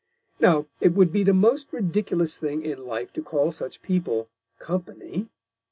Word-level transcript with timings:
Now, 0.39 0.65
it 0.79 0.95
would 0.95 1.11
be 1.13 1.21
the 1.21 1.31
most 1.31 1.71
ridiculous 1.71 2.35
Thing 2.39 2.63
in 2.63 2.87
Life 2.87 3.13
to 3.13 3.21
call 3.21 3.51
such 3.51 3.83
People 3.83 4.27
Company. 4.57 5.29